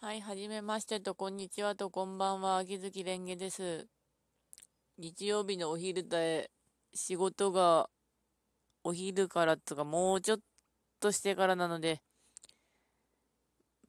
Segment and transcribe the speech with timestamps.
[0.00, 3.88] はい、はじめましてと、こんにちはと、こんばんは、秋月蓮華です。
[4.96, 6.52] 日曜日のお昼で、
[6.94, 7.90] 仕事が
[8.84, 10.38] お昼からとか、もうちょっ
[11.00, 12.00] としてからなので、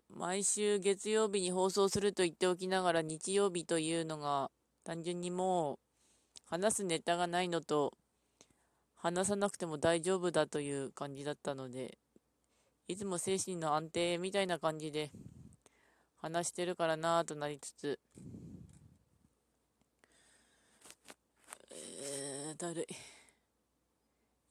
[0.10, 4.50] 毎週月曜日に放送すると言っておきながら、日曜日というのが、
[4.84, 5.78] 単純にもう、
[6.48, 7.94] 話すネタがないのと、
[8.96, 12.00] 話さなくても大丈夫だという感じだったので、
[12.88, 15.12] いつも精神の安定みたいな感じで、
[16.22, 18.00] 話してるからなぁとなりつつ、
[21.72, 22.86] えー、だるい。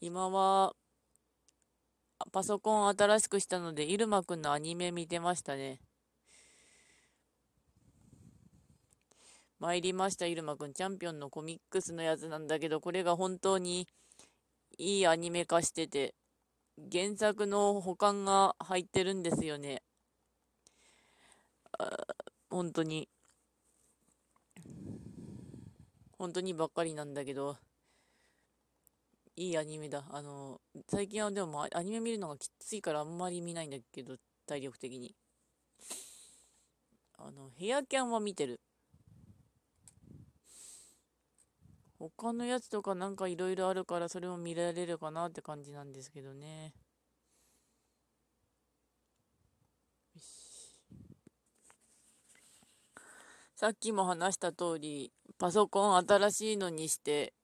[0.01, 0.75] 今は、
[2.33, 5.81] パソコン新しくしたので、イルマくんのアニメ見てましたね。
[9.59, 10.73] 参りました、イルマくん。
[10.73, 13.87] チャンピオンのコミックスのやつなんだけど、これが本当に
[14.79, 16.15] いいアニメ化してて、
[16.91, 19.83] 原作の保管が入ってるんですよね。
[22.51, 23.09] 本当に、
[26.19, 27.57] 本当にばっかりなんだけど、
[29.37, 30.05] いいアニメだ。
[30.11, 35.15] あの、最近はでもアニメ見るのがきついからあんまり見ないんだけど、体力的に。
[37.17, 38.61] あの、ヘアキャンは見てる。
[41.99, 46.73] 他のやつとかなんかいろいろあるからそれも見られるかなって感じなんですけどね。
[53.59, 57.35] さっきも話した通り、パソコン新しいのにして、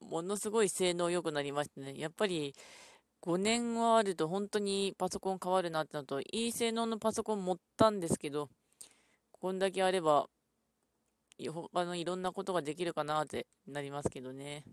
[0.00, 1.92] ものすごい性能良くなりましたね。
[1.98, 2.54] やっぱり
[3.20, 8.48] 5年はあると本当にパソコン変わるなってのと、いい性能のパソコン持ったんですけど、
[9.32, 10.30] こんだけあれば、
[11.46, 14.64] 他のいろんなことができるかなってなりますけどね。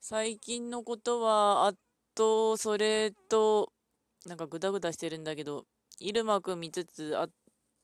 [0.00, 1.74] 最近のことは、あ
[2.16, 3.70] と、それと、
[4.26, 5.66] なんかグダグダしてるんだけど、
[6.00, 7.28] 入間くん見つつ、あ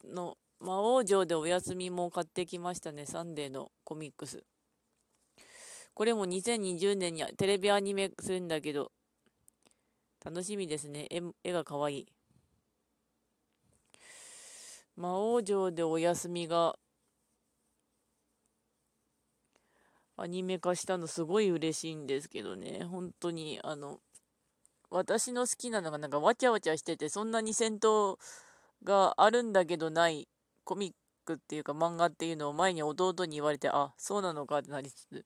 [0.05, 4.43] の、魔王城でお休みも買ってきましたね、サンデーのコミックス。
[5.95, 8.93] これも2020年にテレビアニメするんだけど、
[10.25, 11.07] 楽しみですね。
[11.11, 12.07] 絵絵がかわいい。
[14.97, 16.77] 魔王城でお休みが
[20.17, 22.85] アニメ化したのすごい嬉しいんですけどね。
[22.85, 24.01] 本当に、あの、
[24.91, 28.19] 私の好きなのがなんかわちゃわちゃしてて、そんなに戦闘
[28.83, 30.29] があるんだけどない
[30.65, 30.93] コミッ
[31.25, 35.25] クっていうか漫画っていうのを前に弟に言われて、あ、そうなのかってなりつつ。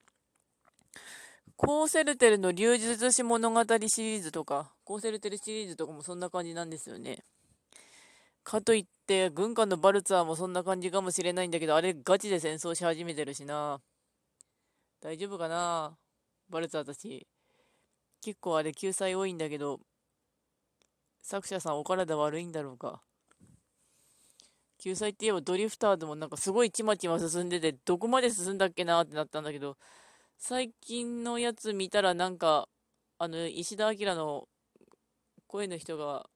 [1.57, 7.23] コーセルテルの流術師物語シリーズとか、コーセルテルシリーズとかもそんな感じなんですよね。
[8.43, 13.79] かといって、軍艦のバルツァーもそんな感じかもしれないんだけど、あれガチで戦争し始めてるしな。
[15.01, 15.97] 大丈夫かな？
[16.49, 17.25] バルツァーたち。
[18.25, 19.79] 結構あれ救済多いんだけど、
[21.21, 23.03] 作者さんお体悪いんだろうか。
[24.79, 29.77] 救済って言えばドリフターでもなんかすごいちまちま進んでて、どこまで進んだっけなってなったんだけど、
[30.39, 32.67] 最近のやつ見たらなんか、
[33.19, 34.47] あの、石田明の
[35.45, 36.27] 声の人が、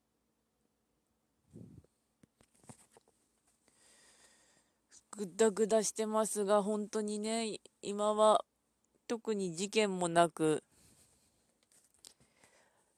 [5.10, 8.44] ぐだぐだしてますが、本当にね、今は
[9.08, 10.62] 特に事件もなく、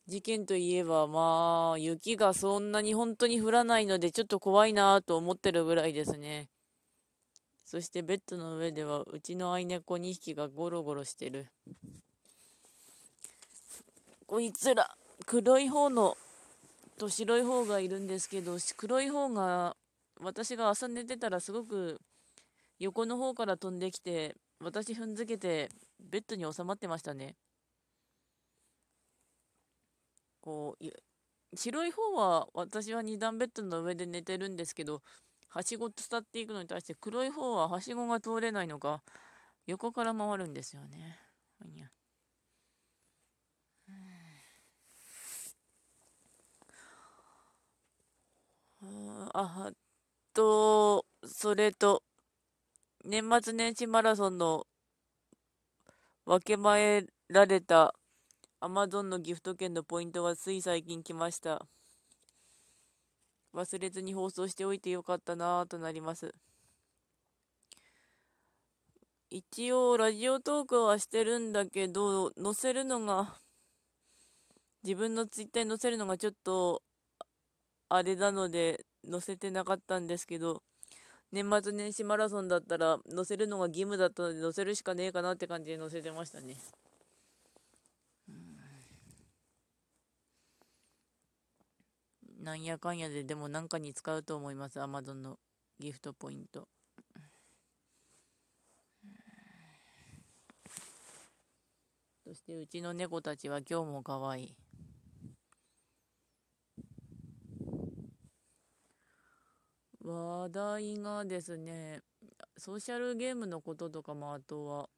[0.09, 6.49] 事件といえば、まあ、雪がそんなに本当に降らないので、ちょっと怖いなと思ってるぐらいですね。
[7.65, 11.47] そしてベッドの上では、うちの愛猫2匹がゴロゴロしてる。
[14.27, 16.17] こいつら、黒い方の、
[16.99, 19.77] と白い方がいるんですけど、黒い方が、
[20.21, 22.01] 私が朝寝てたらすごく
[22.79, 25.69] 横の方から飛んできて、私踏んづけて、
[26.01, 27.37] ベッドに収まってましたね。
[30.43, 35.03] こう、白い方は私は2段ベッドの上で寝てるんですけど、
[35.49, 39.03] はしご伝っていくのに対して黒い方ははしごが通れないのか、
[39.67, 41.19] 横から回るんですよね。
[49.35, 49.73] あ
[50.35, 52.03] と、それと、
[53.05, 54.67] 年末年始マラソンの
[56.25, 57.95] 分け前られた
[58.63, 61.67] Amazon のギフト券のポイントがつい最近来ました。
[63.53, 66.33] 忘れずに放送しておいてよかったなぁとなります。
[69.31, 73.35] 一応、ラジオトークはしてるんだけど、載せるのが、
[74.85, 76.85] 自分のツイッターに載せるのがちょっと、
[77.89, 80.63] あれなので、載せてなかったんですけど、
[81.33, 86.57] 年末年始マラソンだったら、載せるのが義務だったので、載せるしかねえかなって感じで載せてましたね。
[92.43, 94.81] なんやかんやででもなんかに使うと思います。
[94.81, 95.39] Amazon の
[95.79, 96.69] ギフトポイント。
[102.25, 104.55] そしてうちの猫たちは今日も可愛い。
[110.01, 112.01] 話題がですね、
[112.57, 114.91] ソーシャルゲームのこととかもあとは、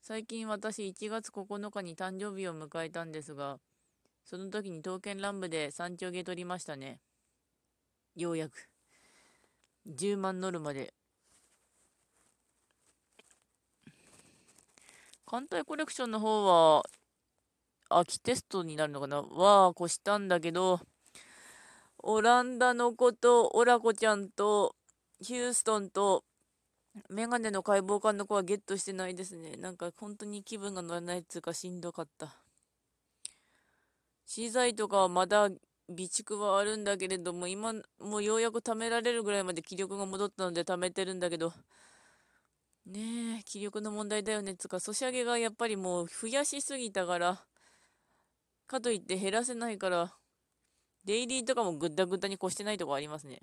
[0.00, 3.60] 最近私1月9日に誕生日を迎えたんですが、
[4.24, 7.00] その時に刀剣乱舞で山頂下取りましたね。
[8.16, 8.68] ようやく。
[9.86, 10.94] 10万乗るまで
[15.26, 16.82] 艦隊コレクションの方は、
[17.88, 19.22] 秋テストになるのかな？
[19.22, 20.78] は越したんだけど、
[21.98, 24.76] オランダの子と、オラコちゃんと、
[25.22, 26.24] ヒューストンと、
[27.08, 29.56] メガネの解剖官の子はゲットしてないですね。
[29.56, 32.41] なんか本当に気分が乗らないっつうかしんどかった。
[34.26, 35.48] 資材とかはまだ
[35.88, 41.52] 備蓄はあるんだけれども、今、もうようやく貯められるぐらいまで気力が戻ったので貯めてるんだけど、
[42.86, 44.56] ねえ、気力の問題だよね。
[44.56, 47.44] つか、ソシャゲがやっぱりもう増やしすぎたから、
[48.66, 50.16] かといって減らせないから、
[51.04, 53.40] デイリーとかもぐったぐったに越してないとこありますね。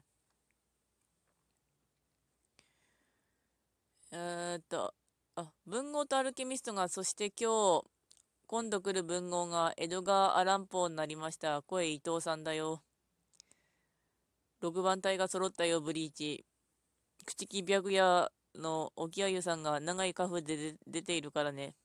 [4.12, 4.94] えー、っと、
[5.36, 7.86] あ、文豪とアルケミストが、そして今日、
[8.52, 11.62] 今度来る文豪がエドガー・アランポーになりました。
[11.62, 12.82] 声伊藤さんだよ。
[14.64, 16.48] 6番隊が揃ったよ、ブリーチ。
[17.28, 21.76] 口木白夜の沖合さんが長いカフで出ているからね。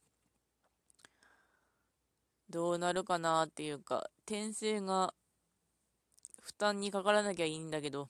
[2.49, 5.13] どうなるかなっていうか、転生が
[6.41, 8.09] 負担にかからなきゃいいんだけど、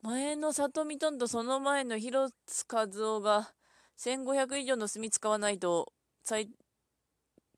[0.00, 3.52] 前の里見とんとその前の広津和夫が
[3.96, 5.92] 1500以上の墨使わないと
[6.24, 6.48] 最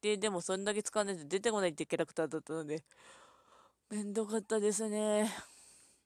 [0.04, 2.84] 低でもそんだけ使わないと出てこないってキャラクターだったので、
[3.88, 5.32] めんどかったですね。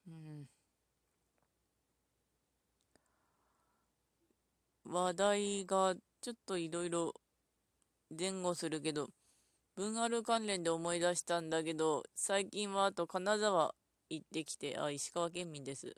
[0.06, 0.49] うん。
[4.85, 7.12] 話題がちょっといろいろ
[8.17, 9.09] 前後するけど、
[9.75, 13.75] 文ある関連で思い出したんだけど、最近はあと金沢
[14.11, 15.93] 行ってきて、あ、石川県民です。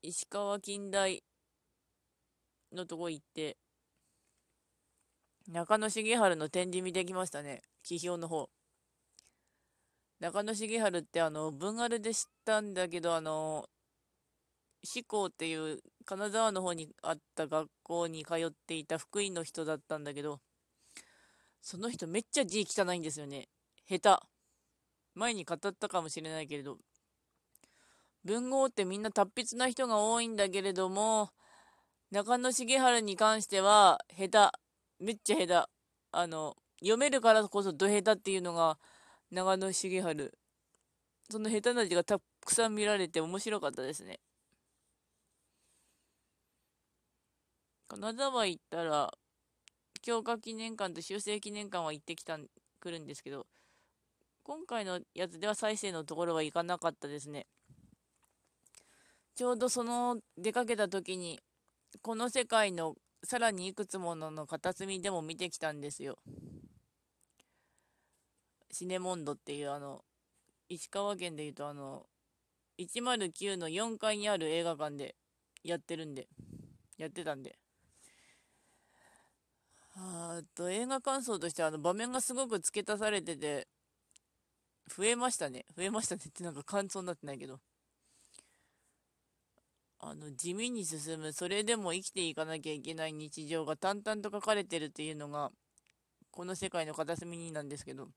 [0.00, 1.22] 石川近代
[2.72, 3.58] のとこ行って、
[5.48, 7.62] 中野茂春の展示見てきましたね。
[7.84, 8.50] 批評の方。
[10.18, 13.68] 中野茂春ってあの、文あるで知ったんだけど、あの、
[14.82, 20.40] 志向っていう金沢の方にあった学校に通っていた福井の人だったんだけど、
[21.60, 23.48] その人めっちゃ字汚いんですよね。
[23.88, 24.26] 下手。
[25.14, 26.78] 前に語ったかもしれないけれど、
[28.24, 31.30] 文豪ってみんな達筆な人が多いんだけれども、
[32.10, 34.65] 中野茂春に関しては下手。
[34.98, 35.70] めっちゃ下手。
[36.12, 38.78] あの、読めるからこそど下手っていうのが
[39.30, 40.38] 長野茂春。
[41.30, 44.20] その下手な字がたくさん見られて面白かったですね。
[47.88, 49.12] 金沢行ったら、
[50.02, 53.46] 強化記念館と修正記念館は行ってきた、来るんですけど、
[54.44, 57.46] 今回のやつでは再生のところは行かなかったですね。
[59.34, 61.40] ちょうどその出かけた時に、
[62.02, 62.94] この世界の
[63.26, 66.16] さらにいくつものの片隅でも見てきたんですよ。
[68.70, 70.04] シネモンドっていうあの、
[70.68, 72.06] 石川県でいうとあの、
[72.78, 75.16] 109の4階にある映画館で
[75.64, 76.28] やってるんで、
[76.98, 77.58] やってたんで。
[79.96, 83.66] あと映画感想としてあの場面がすごく付け足されてて、
[84.96, 85.64] 増えましたね。
[85.76, 87.58] 増えましたねってなんか感想になってないけど。
[89.98, 95.50] あの、地味に進む、それでも生きていかなきゃいけない日常が淡々と書かれてるっていうのが、
[96.30, 98.08] この世界の片隅になんですけど、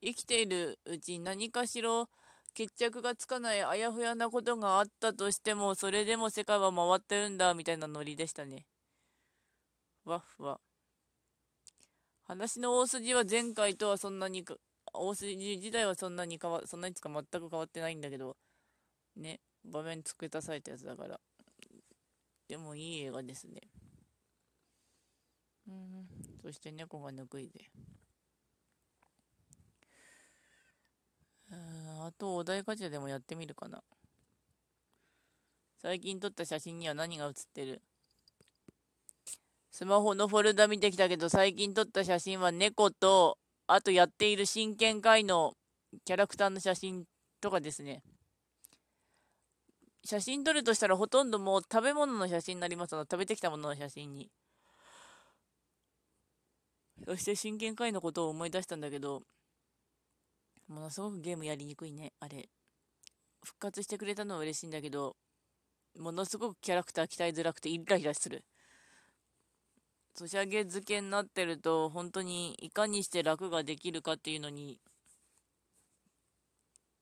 [0.00, 2.08] 生きているうちに何かしら
[2.54, 8.66] 決着がつかないあやふやなことがあったとしても、それでも世界は回ってるんだ、みたいなノリでしたね。
[10.04, 10.60] わふわ。
[12.24, 14.44] 話の大筋は前回とはそんなに
[14.92, 18.36] 大筋自体はそんなに変わ、そんなにつか全く変わってないんだけど、
[19.16, 21.20] ね、場面付け足されたやつだから。
[22.48, 23.60] でもいい映画ですね。
[25.68, 26.08] うん、
[26.42, 27.70] そして猫がぬくいで。
[31.50, 33.82] あと、お題ガチャでもやってみるかな。
[35.82, 37.82] 最近撮った写真には何が写ってる？
[39.70, 45.54] スマホのフォルダ見てきたけど、最近撮った写真は猫と、あとやっている真剣会の
[46.04, 47.04] キャラクターの写真
[47.40, 48.02] とかですね。
[50.04, 54.30] 写真撮るとしたらほとんどもう食べ物の写真になりますので食べてきたものの写真に。
[57.04, 59.22] そして真剣会のことを思い出したんだけど、
[60.68, 62.48] ものすごくゲームやりにくいね、あれ。
[63.42, 65.16] 復活してくれたのは嬉しいんだけど、
[65.98, 68.44] ものすごくキャラクター鍛えづらくてイライラする。
[70.14, 74.80] ソシャゲ付けになってると、本当にいかにして楽ができるかっていうのに、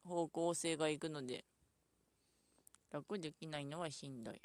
[0.05, 1.45] 方向性がいくので、
[2.93, 4.41] 楽できないのはしんどい。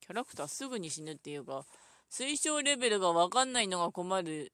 [0.00, 1.64] キャラクターすぐに死ぬっていうか、
[2.10, 4.52] 推奨レベルがわかんないのが困る。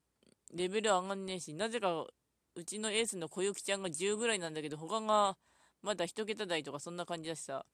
[0.55, 2.07] レベル上がんねえし、なぜか
[2.55, 5.37] うちのエースの小雪ちゃんが10ぐらいなんだけど、他が
[5.83, 7.65] まだ1桁台とかそんな感じだしさ。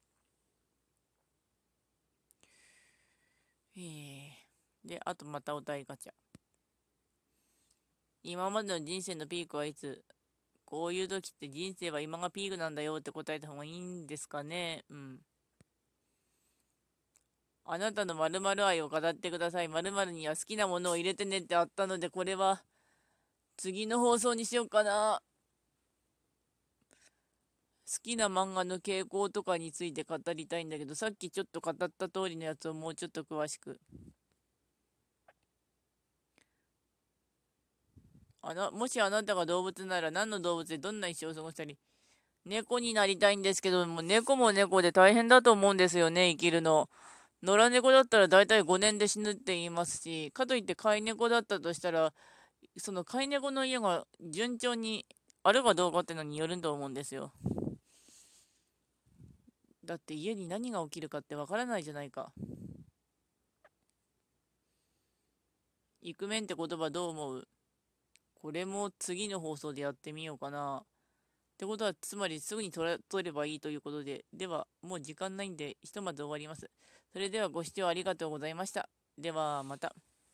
[3.77, 6.13] えー、で、あとまたお題ガチャ。
[8.23, 10.05] 今までの人生のピークはいつ
[10.73, 14.83] こういう時って人生は今がピークなんだよって答えた方がいいんですかね？
[14.89, 15.19] うん。
[17.67, 19.69] あなたの〇〇愛を語ってください。
[19.69, 22.63] 〇〇には好きなものを入れてねってあったので、これは
[23.59, 25.21] 次の放送にしようかな。
[27.87, 33.79] 好きな漫画の傾向とかについて語りたいんだけど、さっきちょっと語った通りのやつをもうちょっと詳しく。
[38.43, 41.79] あの、もしあなたが動物なら何の動物でどんな一生を過ごしたり、
[42.45, 46.91] 猫になりたいんですけども、猫も猫で大変だと思うんですよね、生きるの。
[47.43, 52.13] 野良猫だったら大体5年で死ぬって言いますし、かといって飼い猫だったとしたら、
[52.79, 55.07] その飼い猫の家が順調に
[55.45, 57.33] あるかどうかってのによると思うんですよ。
[59.85, 62.33] だって家に何が起きるかってわからないじゃないか。
[66.01, 67.49] イクメンって言葉どう思う？
[68.43, 70.83] これも次の放送でやってみようかな。
[70.85, 70.87] っ
[71.59, 76.71] てことは、つまりすぐに取ればいいということで、では、もう時間ないんで、ひとまず終わります。
[77.13, 78.89] それではご視聴ありがとうございました。
[79.17, 79.95] では、また。